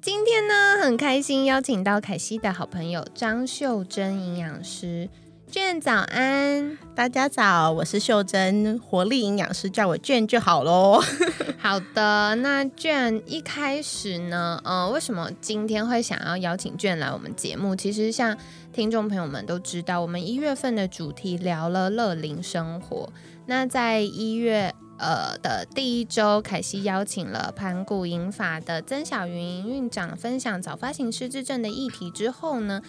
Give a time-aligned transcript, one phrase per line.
[0.00, 5.08] 今天呢，很开心邀请到凯西的好朋友张秀珍营养师。
[5.50, 11.00] 卷早安，大家早，我是秀珍，活力营养师，叫我卷就好喽。
[11.58, 17.74] 好的，那卷一开始呢，呃，为什么今天会想要邀请卷来我们节目？
[17.74, 18.36] 其实像
[18.72, 23.12] 听众朋友们都知道，我们一月份的主题聊了乐龄生活。
[23.46, 32.82] 那在一月呃的第一周，凯西邀请了盘古银法的曾小云院长分享早发型失智症的议题之后呢？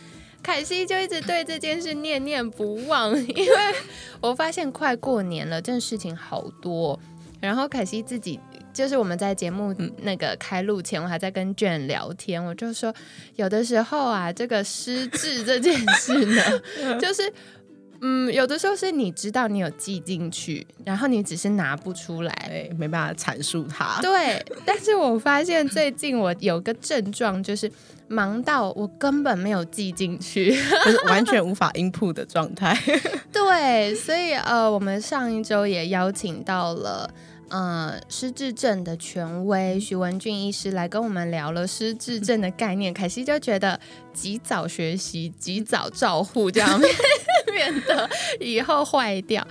[0.43, 3.55] 凯西就一直对这件事念念不忘， 因为
[4.21, 6.97] 我发现快过年了，这事情好多。
[7.41, 8.39] 然后凯西自己
[8.71, 12.93] 就是我们在节目那个开录前，我还在跟卷聊天，我就说
[13.35, 16.41] 有的时候啊，这个失智这件事呢，
[17.01, 17.33] 就是
[18.01, 23.99] 嗯，有的时候是你知道你有记进去，然后你只是拿不出来，对没办法阐述它。
[24.01, 27.71] 对，但是我发现最近我有个症状就是。
[28.09, 30.49] 忙到我根本没有记进去，
[30.85, 32.73] 就是完全无法 input 的状态。
[33.33, 37.13] 对，所以呃，我们上一周也邀请到了
[37.49, 42.93] 呃失智症的权威徐文俊医师来跟我们聊了失智症的概念。
[42.93, 43.77] 凯西就觉得
[44.13, 46.79] 及早学习、及早照护，这样
[47.57, 49.45] 免得以后坏掉。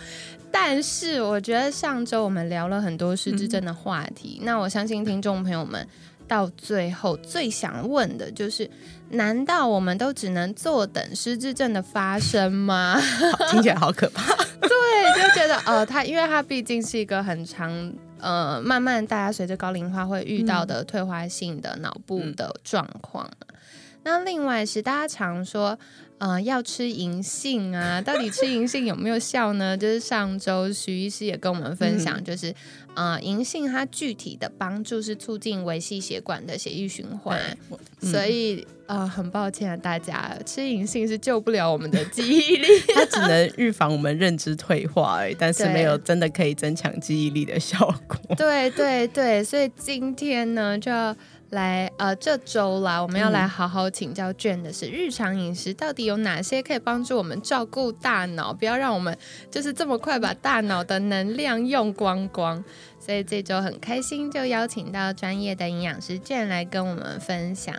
[0.51, 5.87] 但是我觉得上周我们聊了很多失智症的话题，那我相信听众朋友们。
[6.29, 8.69] 到最后最想问的就是：
[9.11, 13.01] 难道我们都只能坐等失智症的发生吗？
[13.49, 14.35] 听起来好可怕。
[14.61, 17.71] 对，就觉得呃，它因为它毕竟是一个很长
[18.19, 23.31] 呃，慢慢大家随着高龄化会遇到的退化性的脑部的状况。
[24.03, 25.79] 那另外是大家常说。
[26.19, 28.01] 呃，要吃银杏啊？
[28.01, 29.77] 到底吃银杏有没有效呢？
[29.77, 32.55] 就是上周徐医师也跟我们分享，就是
[32.95, 37.39] 呃，银杏它具体的帮助是促进维系血管的血液循环，
[38.01, 48.35] 所以呃，很抱歉啊，大家吃银杏是救不了我们的记忆力， 它只能预防我们认知退化，而已，但是没有真的可以增强记忆力的效果。
[48.37, 51.15] 对对对，所以今天呢，就要。
[51.51, 59.17] 来，呃，这周啦，我们要来好好请教卷的是日常饮食到底有哪些可以帮助我们照顾大脑，不要让我们
[59.51, 62.63] 就是这么快把大脑的能量用光光。
[62.99, 67.73] 所以这周很开心，就邀请到专业的营养师卷来跟我们分享。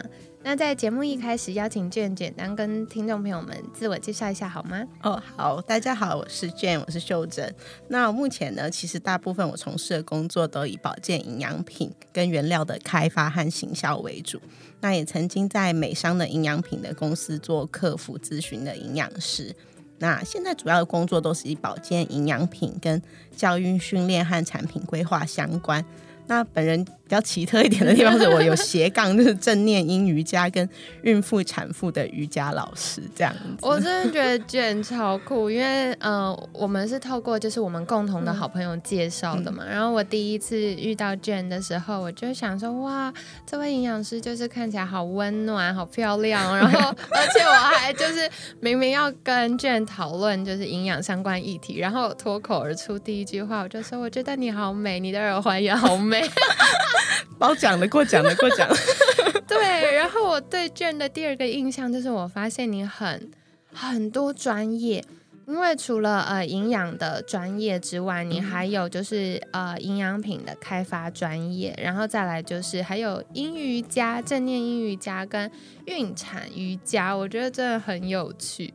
[0.47, 4.81] 那在节目一开始，邀请卷简单跟听众朋友们自我介绍一下好吗？
[5.03, 7.53] 哦，好，大家好，我是卷，我是秀珍。
[7.89, 14.39] 那目前呢，其实大部分我从事的工作都以保健营养品跟原料的开发和行销为主。
[14.79, 19.53] 那也曾经在美商的营养品的公司做客服咨询的营养师。
[19.99, 23.01] 那现在主要的工作都是以保健营养品跟
[23.35, 25.83] 教育训练和产品规划相关。
[26.27, 30.67] 那本人比较奇特一点的地方是我有斜杠，就是正念英瑜伽跟
[31.03, 33.57] 孕妇产妇的瑜伽老师这样子。
[33.61, 39.63] 我真的觉得卷超酷，因为呃，我们是透过就是我们共同的好朋友介绍的嘛。
[39.65, 43.13] 然后我第一次遇到卷的时候，我就想说，哇，
[43.45, 46.57] 这位营养师就是看起来好温暖、好漂亮。
[46.57, 48.29] 然后 而且我还就是
[48.59, 56.16] 明明要跟卷讨论就是营养相关议题，然后脱口而出第一句话，我就说，我觉得你好美，你的耳环也好美。
[57.39, 58.67] 包奖的过奖的过奖，
[59.47, 59.95] 对。
[59.95, 63.29] 然后我对卷的第二个印象就是，我发现你很
[63.71, 65.03] 很多专业，
[65.47, 75.49] 因为除了呃营养的专业之外，你还有就是呃营养品的开发专业，然后再来就是还有英瑜伽、正念英瑜伽跟
[75.85, 78.73] 孕产瑜伽，我觉得真的很有趣。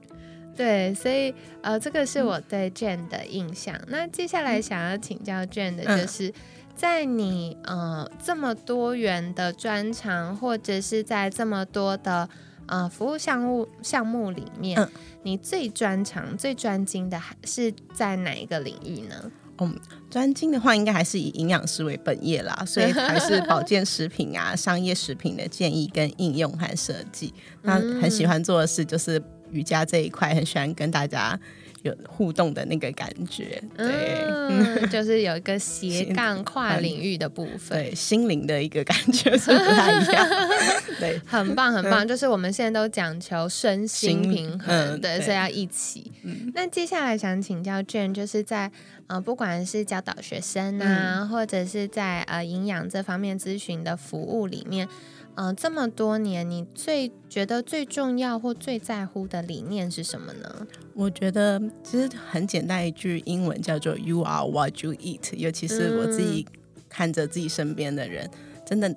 [0.55, 3.75] 对，所以呃这个是我对卷的印象。
[3.89, 6.33] 那接下来想要请教卷的就是。
[6.75, 12.29] 在你呃这么多元的专长，或者是在这么多的
[12.67, 14.89] 呃服务项目项目里面，
[15.23, 19.31] 你最专长、最专精的还是在哪一个领域呢？
[19.59, 19.79] 嗯，
[20.11, 27.33] 专精的话，应该还是以营养师为本业啦， 所以还是保健食品啊、 商业食品的建议跟应用和设计。
[27.63, 31.39] 那很喜欢做的事就是瑜伽这一块，很喜欢跟大家。
[31.83, 33.63] 有互动的那个感觉。
[33.77, 40.29] 对，嗯， 就是有一个斜杠跨领域的部分，对，心灵的一个感觉是不太一样。
[41.01, 42.07] 对，很棒，很棒。
[42.07, 46.11] 就是我们现在都讲求身心平衡，对，所以要一起。
[46.55, 48.71] 那接下来想请教 Jane，就是在
[49.09, 54.89] 呃，不管是教导学生啊，或者是在呃营养这方面咨询的服务里面。
[55.35, 60.67] 嗯，这么多年，你最觉得最重要或最在乎的理念是什么呢？
[60.95, 65.35] 我觉得其实很简单，一句英文叫做 “You are what you eat”。
[65.35, 66.47] 尤其是我自己
[66.89, 68.31] 看着自己身边的人，
[68.67, 68.95] 真的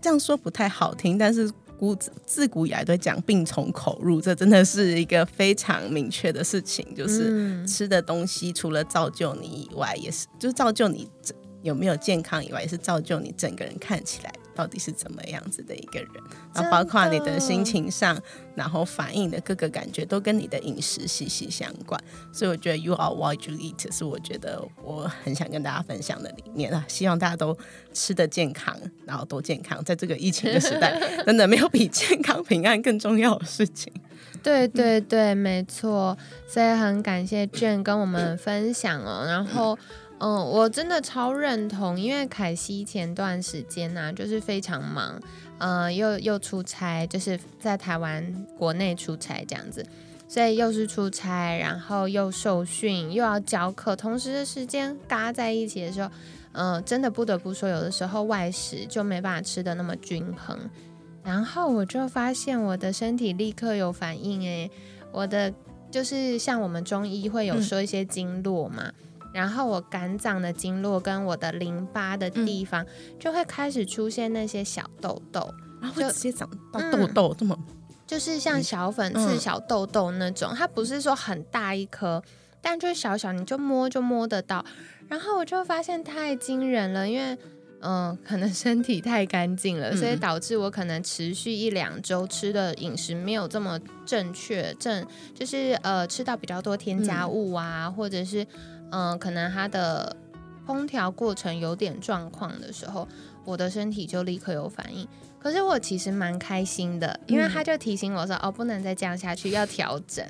[0.00, 6.94] 这样说不太好听，但是古自古以来都讲“病从口入”，这真的是一个非常明确的事情。
[6.94, 11.10] 就是吃的东西，除了造就你以外，也是就是造就你
[11.62, 14.32] 有没有健康以外，也是造就你整个人看起来。
[14.54, 16.08] 到底是怎么样子的一个人？
[16.54, 18.20] 然后包括你的心情上，
[18.54, 22.00] 然后反应的各个感觉都跟你的饮食息息相关。
[22.32, 26.84] 所以我觉得 You are what you eat 是我觉得我很想跟大家分享的理念啊！
[26.88, 27.56] 希望大家都
[27.92, 29.82] 吃的健康，然后多健康。
[29.84, 33.92] 在这个疫情的时代， 真的没有比健康平安更重要的事情。
[34.42, 36.16] 对对对，没错。
[36.46, 39.24] 所以很感谢 Jane 跟我们分享哦。
[39.26, 39.78] 然后。
[40.24, 45.20] 嗯，我真的超认同，因为凯西前段时间呢，就是非常忙，
[45.58, 49.84] 呃，又又出差，就是在台湾国内出差这样子，
[50.26, 56.08] 所以又是出差，然后又受训，又要教课，同时的时间嘎在一起的时候，
[56.52, 60.58] 嗯，真的不得不说，有的时候外食就没办法吃的那么均衡，
[61.22, 64.70] 然后我就发现我的身体立刻有反应，诶，
[65.12, 65.52] 我的
[65.90, 68.90] 就是像我们中医会有说一些经络嘛。
[69.34, 72.86] 然后我肝脏的经络跟我的淋巴的地方
[73.18, 75.52] 就会开始出现那些小痘痘，
[75.82, 77.58] 然后会直接长到痘痘，这么
[78.06, 80.54] 就是像小粉刺、小痘痘那种。
[80.56, 82.22] 它不是说很大一颗，
[82.62, 84.64] 但就是小小，你就摸就摸得到。
[85.08, 87.36] 然后我就发现太惊人了，因为
[87.80, 95.04] 嗯，可能身体太干净了，所以导致我可能持续一两周吃的饮食没有这么正确，正
[95.34, 98.46] 就是呃吃到比较多添加物啊，或者是。
[98.90, 100.16] 嗯，可能它的
[100.66, 103.06] 烹调过程有点状况的时候，
[103.44, 105.06] 我的身体就立刻有反应。
[105.38, 110.24] 可是我其实蛮开心的，因为他就提醒我说：“哦，不能再这样下去，要调整。”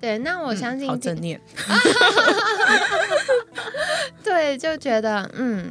[0.00, 1.40] 对，那我相信正念。
[4.24, 5.70] 对，就觉得嗯。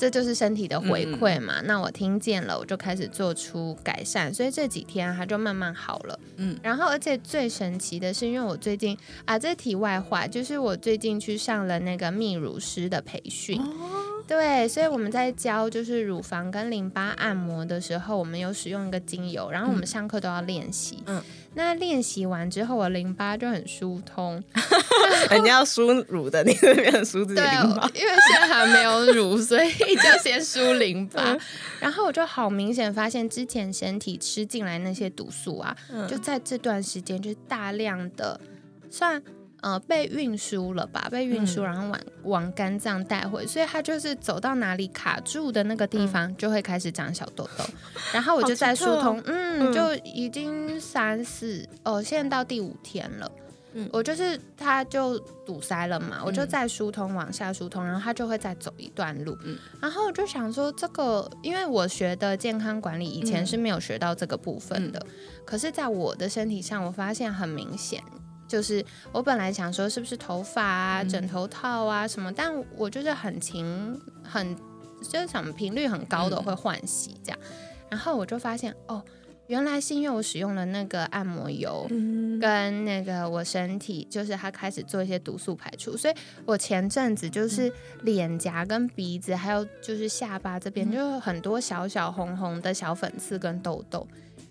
[0.00, 1.60] 这就是身体的回馈嘛？
[1.66, 6.18] 那我听见了，我就开始做出改善，所以这几天它就慢慢好了。
[6.36, 13.60] 嗯，然后而且最神奇的是，因为我最近啊，这题外话就是我最近去上了那个泌乳师的培训。
[14.30, 21.02] 对，所以我们在教就是乳房跟淋巴按摩的时候，我们有使用一个精油，然后我们上课都要练习。
[21.06, 21.20] 嗯，
[21.54, 24.40] 那练习完之后，我淋巴就很疏通。
[25.30, 27.90] 人家要输乳的，你那边输自己淋巴。
[27.92, 31.36] 因为现在还没有乳，所以就先输淋巴。
[31.80, 35.76] 然后我就好明显发现，之前身体吃进来那些毒素啊，
[36.08, 38.40] 就在这段时间就大量的
[38.88, 39.20] 算。
[39.62, 41.08] 呃，被运输了吧？
[41.10, 47.64] 被运输，然后往往肝脏带回，所以它就是走到哪里卡住的那个地方，就会开始长小痘痘。
[48.12, 53.30] 然后我就在疏通，嗯，就已经三四哦，现在到第五天了。
[53.72, 55.16] 嗯，我就是它就
[55.46, 59.38] 堵塞了嘛，我就再疏通，往下疏通，然后它就会再走一段路。
[59.44, 65.06] 嗯，然后我就想说，这个因为我学的健康管理以前是没有学到这个部分的，
[65.44, 68.02] 可是在我的身体上，我发现很明显。
[68.50, 73.64] 就是我本来想说是不是头发啊、枕头套啊什么，但我就是很勤、
[74.24, 74.56] 很
[75.08, 77.38] 就是什么频率很高的会换洗这样，
[77.88, 79.00] 然后我就发现哦，
[79.46, 81.86] 原来是因为我使用了那个按摩油，
[82.40, 86.14] 跟那个我身体就是它开始做一些毒素排出，所以
[86.44, 94.06] 我前阵子就是脸颊跟鼻子还有就是下巴这边就很多小小红红的小粉刺跟痘痘。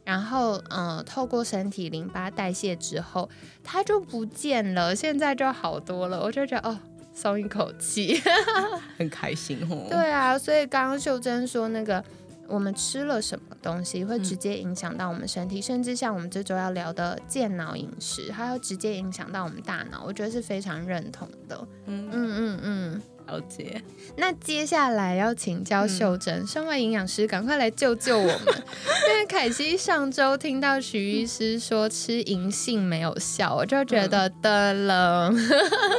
[0.09, 3.29] 然后，嗯，透过身体淋巴代谢之后，
[3.63, 6.19] 它就不见了，现在就好多了。
[6.19, 6.79] 我就觉得，哦，
[7.13, 8.19] 松一口气，
[8.97, 9.85] 很开心哦。
[9.87, 12.03] 对啊，所以刚刚秀珍说那个，
[12.47, 20.03] 我们吃了什么东西会直接影响到我们身体，甚至像我们这周要聊的健脑饮食，它会直接影响到我们大脑。
[20.03, 21.67] 我觉得是非常认同的。
[21.85, 23.01] 嗯嗯嗯嗯。
[23.29, 23.81] 了解，
[24.17, 28.39] 那接下来要请教秀珍，身为营养师，赶快来救救我们！
[29.07, 35.31] 因为凯西上周听到徐医师说吃银杏没有效，我就觉得的了，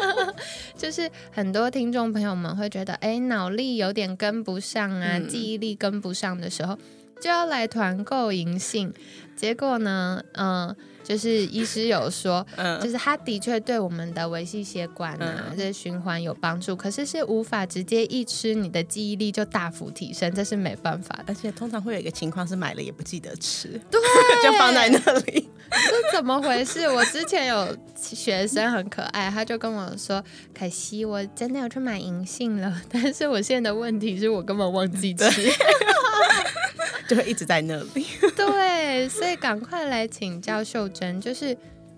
[0.76, 6.76] 就是很多听众朋友们会觉得，哎，脑力有点跟不上啊，记忆力跟不上的时候。
[7.20, 8.92] 就要来团购银杏，
[9.37, 10.75] 结果呢，嗯。
[11.11, 21.25] 就是医师有说，嗯就是它的确对我们的维系血管啊，这循环有帮助，可是是无法直接一吃，你的记忆力就大幅提升，这是没办法的。
[21.26, 24.00] 而且通常会有一个情况是买了也不记得吃，对，
[24.45, 26.88] 就放在那里，这怎么回事？
[26.88, 30.25] 我之前有学生很可爱，他就跟我说
[30.57, 35.26] ：“可惜我真的要去买银杏了，但是我现在的问题是我根本忘记吃。”
[37.11, 38.07] 就会一直在那里。
[38.37, 41.57] 对，所以赶快来请教秀珍，就是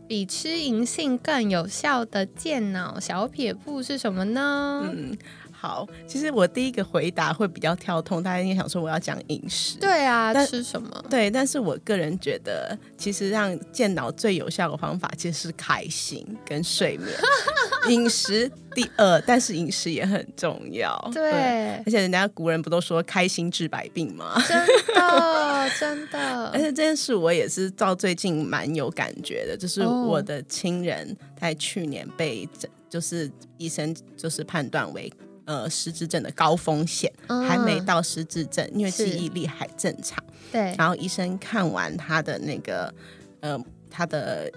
[0.09, 4.91] 比吃银杏更有效的健脑小撇步是什么呢？
[4.91, 5.15] 嗯。
[5.63, 9.79] 好，其实我第一个回答会比较跳通，大家应该想说我要讲饮食。
[9.79, 11.05] 对啊，吃什么？
[11.09, 17.11] 对，但是我个人觉得，其实让健脑最有效的方法其实是开心跟睡眠。
[17.91, 20.99] 饮食第二，但是饮食也很重要。
[21.15, 24.35] 对，而且人家古人不都说开心治百病吗？
[24.49, 26.49] 真的，真的。
[26.49, 32.49] 而且这件事我也是到最近蛮有感觉的，就是我的亲人在去年被
[32.91, 35.13] 就是医生就是判断为。
[35.53, 37.13] 呃，失智症的高风险
[37.47, 40.19] 还没到失智症，因为记忆力还正常。
[40.51, 42.93] 对，然后医生看完他的那个
[43.41, 44.51] 呃他的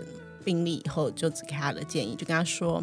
[0.46, 2.82] 病历以后，就只给他的建议，就跟他说。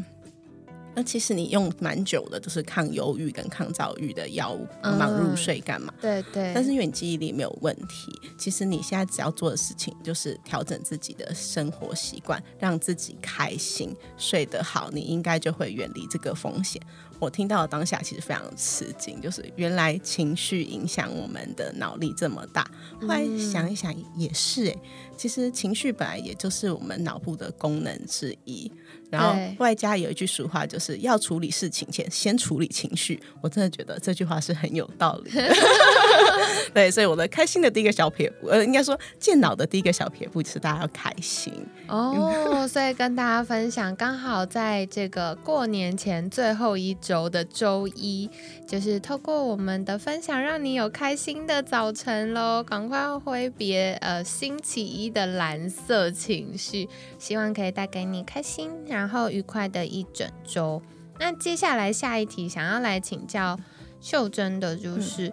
[0.94, 5.90] 那其实你用蛮久的，都是抗忧郁跟抗躁郁的药物，忙入睡干嘛？
[6.02, 6.52] 对对。
[6.54, 16.78] 但是因为你记忆力没有问题，其实你现在只要做的事情就是调整自己的生活习惯，让自己开心，睡得好，你应该就会远离这个风险。
[17.22, 22.68] 我听到的当下其实非常吃惊，就是原来情绪影响我们的脑力这么大。
[23.00, 24.76] 后来想一想也是哎，
[25.16, 28.70] 其实情绪本来也就是我们脑部的功能之一。
[29.08, 33.22] 然后外加有一句俗话，就是要处理事情前先处理情绪。
[33.42, 35.30] 我真的觉得这句话是很有道理。
[36.72, 41.52] 对，所以我的开心的第一个小撇步，呃，应该说健脑的第一个小撇步，就是大家要开心
[41.88, 42.66] 哦。
[42.66, 48.30] 所以跟大家分享，刚好在这个过年前最后一周的周一，
[48.66, 52.62] 就是透过我们的分享，让你有开心的早晨喽。
[52.62, 56.88] 赶快挥别呃星期一的蓝色情绪，
[57.18, 58.70] 希望可以带给你开心。
[58.86, 60.80] 然后愉快的一整周。
[61.18, 63.58] 那接下来下一题，想要来请教
[64.00, 65.32] 秀珍的，就是，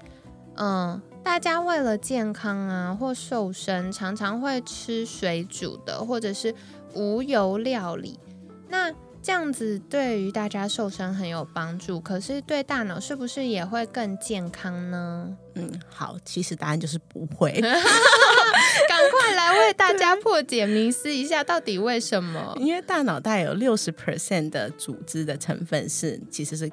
[0.55, 6.53] 嗯，大家为了健康啊或瘦身，常常会吃水煮的或者是
[6.93, 8.19] 无油料理。
[8.67, 15.35] 那这样子对于大家瘦身很有帮助，可是对大脑是不是也会更健康呢？
[15.55, 17.51] 嗯，好，其实答案就是不会。
[17.61, 22.55] 赶快来为大家破解迷思一下，到底为什么？
[22.59, 26.71] 因为大脑带有六十 percent 的组织的成分是其实是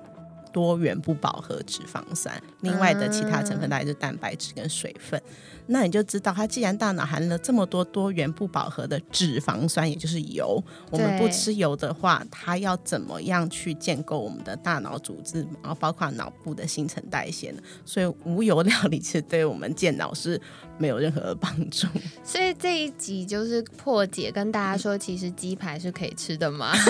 [0.56, 5.20] 多元不饱和脂肪酸，另外的其他成分大概是蛋白质跟水分。
[5.66, 17.60] 那你就知道，它既然大脑含了这么多多元不饱和的脂肪酸，也就是油，我们不吃油的话，它要怎么样去建构我们的大脑组织，然后包括脑部的新陈代谢呢？
[17.84, 20.40] 所以无油料理其实对我们健脑是
[20.78, 21.86] 没有任何的帮助。
[22.24, 26.72] 所以这一集就是破解，跟大家说，其实鸡排是可以吃的吗？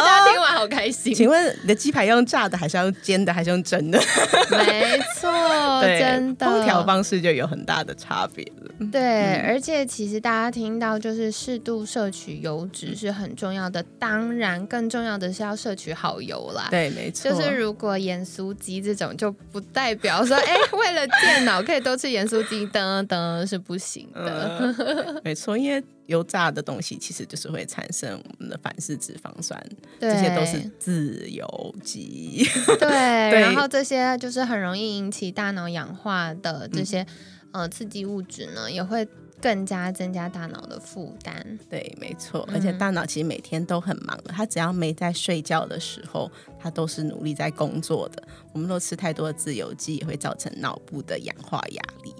[0.00, 1.14] 大家听完好开心。
[1.14, 3.98] 请问你的鸡排要用炸的，还是要用煎的，还是用蒸的？
[4.50, 5.30] 没错，
[5.82, 8.70] 真的，烹调方式就有很大的差别了。
[8.92, 16.68] 对，而且其实大家听到就是适度摄取油脂是很重要的，当然更重要的是要摄取好油啦。
[16.70, 17.30] 对，没错。
[17.30, 25.20] 就是如果盐酥鸡这种，就不代表说， 哎，为了电脑可以多吃盐酥鸡，等等是不行的。
[25.24, 25.82] 没错，因为。
[26.06, 29.60] 油炸的东西其实就是会产生我们的反式脂肪酸，
[30.00, 32.46] 这些都是自由基。
[32.78, 32.88] 对，
[33.40, 37.06] 然后这些就是很容易引起大脑氧化的这些
[37.52, 39.06] 呃刺激物质呢，也会
[39.40, 41.58] 更加增加大脑的负担。
[41.68, 42.48] 对，没错。
[42.52, 48.22] 而且大脑其实每天都很忙的，它只要没在睡觉的时候，它都是努力在工作的。
[48.52, 52.14] 我们若吃太多的自由基，也会造成脑部的氧化压力。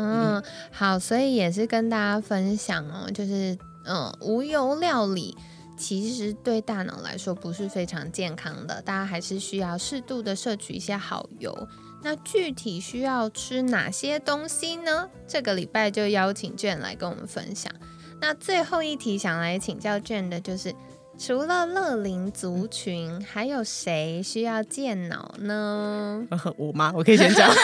[0.00, 5.36] 嗯，好，所以也是跟大家分享哦，就是嗯，无油料理
[5.76, 11.68] 其实对大脑来说不是非常健康的，大家还是需要适度的摄取一些好油。
[12.00, 15.08] 那具体需要吃哪些东西呢？
[15.26, 17.72] 这个礼拜就邀请卷来跟我们分享。
[18.20, 20.72] 那最后一题想来请教卷的就是，
[21.18, 26.24] 除了乐龄族群，还有谁需要健脑呢？
[26.56, 26.92] 我吗？
[26.94, 27.50] 我可以先讲。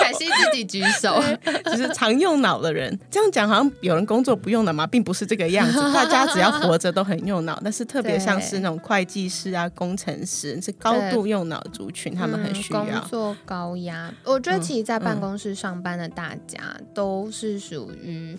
[0.00, 1.22] 凯西自己举手，
[1.64, 2.98] 就是常用脑的人。
[3.08, 4.84] 这样讲好像有人工作不用脑吗？
[4.84, 5.78] 并不是这个样子。
[5.94, 12.84] 大家只要活着都很用脑，但是特别像是那种会计师啊、工程师是高度用脑族群，他们很需要。
[12.84, 16.58] 工作高压，我觉得其实，在办公室上班的大家
[16.92, 18.36] 都是属于。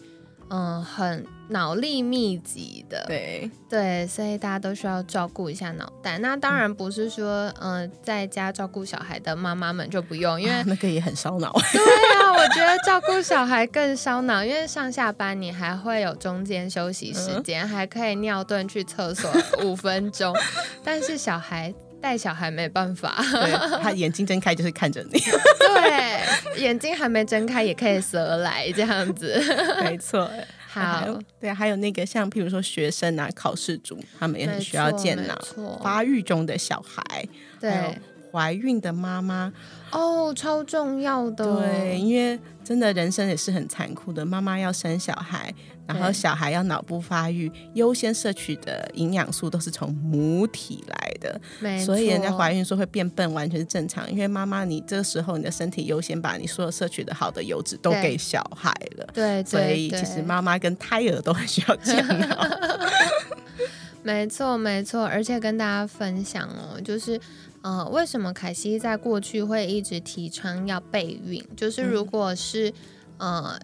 [0.50, 6.18] 嗯，很脑力密集的，对对，所以大家都需要照顾一下脑袋。
[6.18, 11.54] 那当然不是说，嗯，在家照顾小孩的妈妈们就不用，因为那个也很烧脑。
[11.72, 11.80] 对
[12.22, 19.32] 啊，我觉得照顾小孩更烧脑，因为上下班你还会有中间休息时间，还可以尿遁去厕所
[19.62, 20.36] 五分钟，
[20.84, 21.74] 但是小孩。
[22.04, 23.16] 带小孩没办法，
[23.82, 25.18] 他眼睛睁开就是看着你。
[25.58, 29.42] 对，眼睛还没睁开也可以蛇来这样子。
[29.82, 30.30] 没错，
[30.82, 35.40] 好，对，还有那个像譬如说学生啊，考试组他们也很需要健脑。
[35.84, 37.28] 发育中的小孩，
[37.60, 37.98] 对，
[38.32, 39.54] 怀孕的妈妈，
[39.92, 41.62] 哦，超重要的。
[41.62, 45.54] 对，因为真的人生也是很残酷的，妈妈要生小孩。
[45.86, 51.42] 然后小孩要脑部发育，优先摄取的营养素都是从母体来的，
[51.84, 54.10] 所以人家怀孕说会变笨，完全是正常。
[54.10, 61.98] 因为妈妈，你这个时候你的身体优先把你所有摄取的好的油脂都给小孩了，对，所以其实妈妈跟胎儿都很需要健
[62.30, 62.48] 脑。
[64.02, 67.20] 没错，没错，而且跟大家分享哦，就是
[67.62, 71.46] 呃，为什么凯西在过去会一直提倡要备孕？
[71.58, 72.74] 就是如果是
[73.18, 73.60] 呃。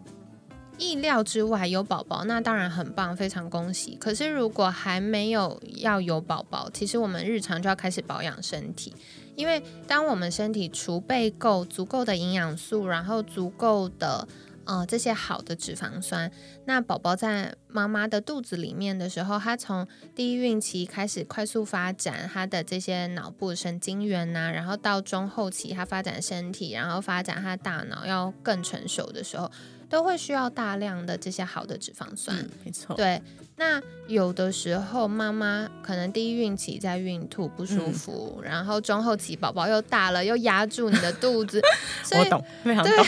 [0.80, 3.96] 意料之外有宝宝，那当然很棒，非常恭喜。
[4.00, 8.94] 可是如果还没有要有宝宝，其实我们日常就要开始保养身体，
[9.36, 14.28] 因为当我们身体储备够足够的营养素，然后足够的
[14.64, 16.32] 呃这些好的脂肪酸，
[16.66, 29.52] 那宝宝在妈妈的肚子里面的时候，他从第一孕期开始快速发展他的这些脑部神经元呐，然后到中后期他发展身体，然后发展他大脑要更成熟的时候。
[29.90, 32.96] 都会需要大量的这些好的脂肪酸，没错。
[32.96, 33.22] 对，
[33.56, 41.60] 那有的时候妈妈可能第一孕期在孕吐不舒服，然后中后期宝宝又大了，又压住你的肚子。
[42.18, 43.06] 我懂，非常懂。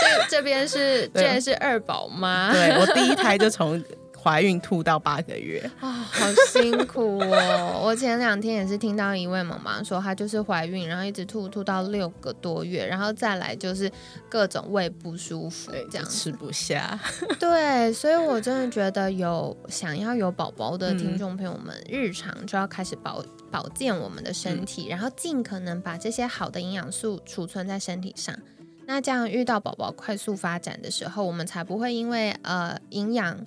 [0.00, 2.52] 这这边是，这边是二宝妈。
[2.52, 3.82] 对我第一胎就从。
[4.20, 7.82] 怀孕吐到八个月啊，好辛苦哦！
[7.84, 13.90] 我前两天也是听到一位妈妈说，她就是怀孕，然后一直吐吐到六个多月，然后再来就是
[14.28, 16.98] 各种胃不舒服，这样吃不下。
[17.38, 28.36] 对，所以我真的觉得有想要有宝宝的听众朋友们，日常就要开始保保健我们的身体，然后尽可能把这些好的营养素储存在身体上。
[28.84, 33.38] 那这样遇到宝宝快速发展的时候，我们才不会因为呃营养。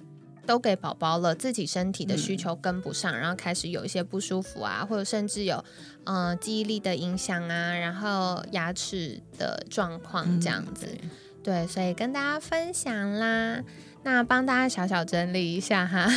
[0.46, 5.64] 都给宝宝了，自己身体的需求跟不上，然后开始有一些不舒服啊，或者甚至有
[6.06, 10.88] 嗯记忆力的影响啊，然后牙齿的状况这样子。
[11.44, 13.64] 对，所以跟大家分享啦。
[14.04, 16.08] 那帮大家小小整理一下哈。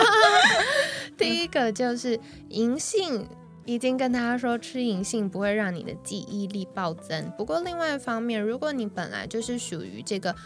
[1.16, 3.26] 第一个就是银杏，
[3.64, 7.32] 已经跟大家说吃银杏不会让你的记忆力暴增。
[7.36, 10.36] 不过另外一方面，如果你本来就是属于这个。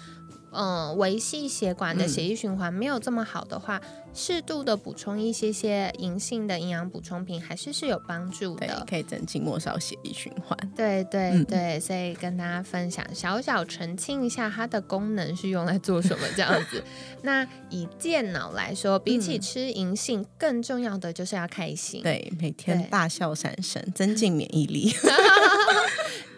[0.52, 3.80] 嗯，维系血管的血液循环没有这么好的话，
[4.12, 10.58] 适度的补充一些些银杏的营养补充品，还是是有帮助的，可以增进末梢血液循环。
[10.76, 16.82] 对对对，所以跟大家分享，小小澄清一下它的功能是用来做什么这样子。
[17.22, 22.02] 那以健脑来说，比起吃银杏，更重要的就是要开心。
[22.02, 24.92] 对，每天大笑三声，增进免疫力。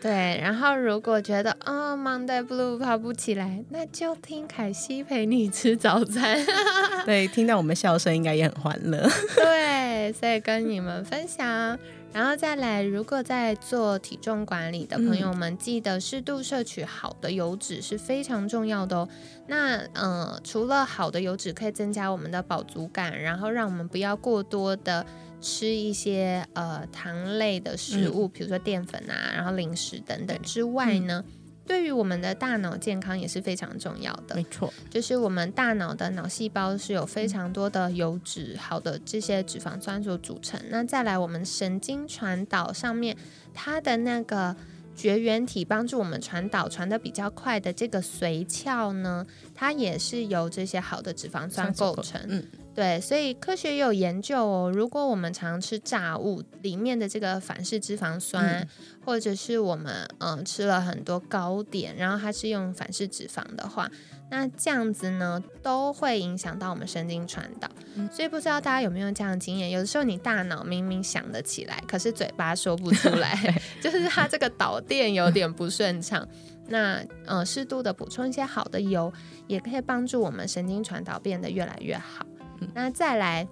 [0.03, 6.45] 对，然后如果觉得啊，Monday Blue 爬不起来，那就听凯西陪你吃早餐。
[7.07, 9.09] 对，听到我们笑声应该也很欢乐。
[9.37, 11.79] 对，所以跟你们分享，
[12.13, 19.09] 然后再来，如果在做体重管理的朋友们，记得适度摄取好的油脂是非常重要的哦。
[19.47, 25.07] 那嗯，除了好的油脂可以增加我们的饱足感，然后让我们不要过多的。
[25.43, 31.25] 吃一些呃糖类的食物，比如说淀粉啊，然后零食等等之外呢，
[31.67, 34.37] 对于我们的大脑健康也是非常重要的。
[34.37, 40.61] 没错，就是我们大脑的脑细胞是有非常多的油脂，好的这些脂肪酸所组成。
[40.71, 43.17] 那再来，我们神经传导上面，
[43.53, 44.57] 它的那个
[44.95, 52.21] 绝缘体帮助我们传导传的比较快的这个髓鞘呢，它也是由这些好的脂肪酸构成。
[52.29, 52.45] 嗯。
[52.75, 54.73] 对，所以科学也有研究哦。
[54.75, 58.67] 如果我们常吃炸物，里面的这个反式脂肪酸，
[59.05, 63.91] 或者是我们嗯吃了很多糕点，然后它是用反式脂肪的话，
[64.35, 67.69] 那这样子呢都会影响到我们神经传导。
[68.11, 69.69] 所以不知道大家有没有这样的经验？
[69.69, 73.37] 有的时候你大脑明明想得起来，可是嘴巴说不出来，
[73.83, 76.27] 就是它这个导电有点不顺畅。
[76.67, 79.13] 那呃适度的补充一些好的油，
[79.47, 82.25] 也可以帮助我们神经传导变得越来越好。
[82.73, 83.47] 那再来，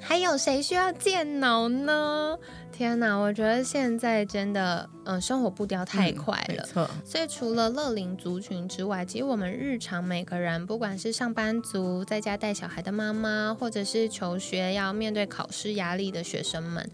[0.00, 2.36] 还有谁需要健脑呢？
[2.76, 6.90] 天哪，我觉得现在真的，嗯，生活步调太快了，错。
[7.04, 16.90] 所以除了乐龄族群之外，其实我们日常每个人，不管是上班族、在家带小孩的妈妈，或者是求学要面对考试压力的学生们，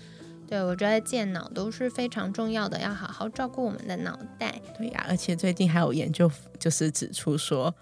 [0.46, 4.60] 对我觉得健脑都是非常重要的，要好好照顾我们的脑袋。
[4.76, 7.74] 对呀，而且最近还有研究就是指出说，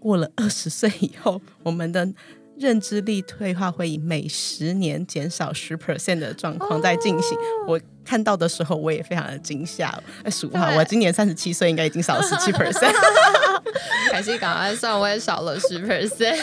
[0.00, 2.12] 过了二十岁以后，我们的
[2.60, 7.38] 认知力退化会以每十年减少十 percent 的状况在进行。
[7.66, 9.88] 我看到的时候，我也非常的惊吓。
[10.24, 12.92] 哎，数哈，我今年三十七岁，应该已经少了十七 percent。
[14.12, 16.38] 凯西赶快算，我也少了十 percent，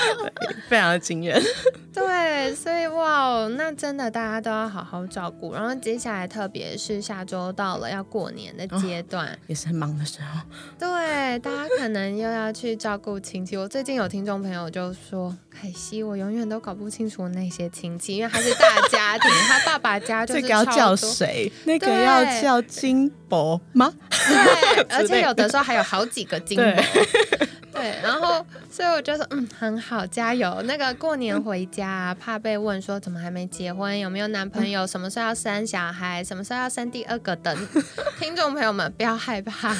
[0.68, 1.42] 非常的惊人。
[1.92, 5.52] 对，所以哇，那真的大家都要好好照顾。
[5.52, 10.40] 然后接下来，特别是下周到了要过年的阶段，也是很忙的时候。
[10.78, 13.56] 对，大家可能又要去照顾亲戚。
[13.56, 23.90] 我最近有听众朋友就说：“凯西，我永远都搞不清楚那些亲戚，因为他是大家庭，他爸爸家就是要叫谁，那个要叫金伯 吗？
[24.10, 26.66] 对，而且有的时候还有好几个金伯。”
[27.72, 30.60] 对，然后所以我就说，嗯，很好，加油。
[30.64, 37.68] 那个过年回家，怕被问说怎么还没结婚，有没有男朋友，什么时候要生小孩，什么时候要生第二个等。
[38.18, 39.72] 听众朋友们不要害怕，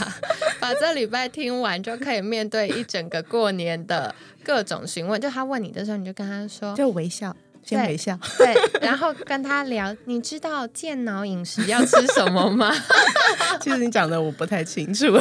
[0.61, 5.21] 把这礼拜听完就可以面对一整个过年的各种询问。
[5.21, 8.19] 就他问你的时候，你就跟他说，就微笑，先微笑。
[8.39, 12.73] 对，然后跟他聊，你知道健脑饮食要吃什么吗？
[13.61, 15.07] 其实你讲的我不太清楚。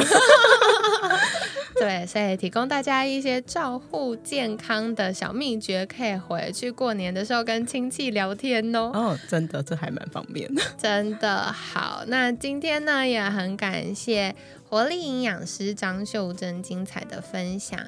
[1.78, 8.90] 对，所以提供大家一些照护健康的小秘诀，可以回去过年的时候跟亲戚聊天哦。
[8.92, 10.62] 哦，真的，这还蛮方便 的。
[10.76, 14.34] 真的好，那今天呢也很感谢
[14.68, 17.78] 活力营养师张秀珍精彩的分享。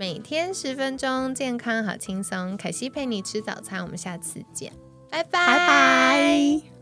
[0.00, 2.56] 每天十分钟，健康好轻松。
[2.56, 4.72] 可惜陪你吃早餐，我们下次见，
[5.10, 6.79] 拜拜拜拜。